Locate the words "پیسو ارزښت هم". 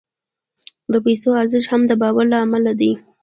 1.05-1.81